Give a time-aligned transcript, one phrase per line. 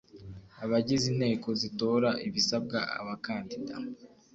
[0.63, 3.75] abagize inteko zitora ibisabwa abakandida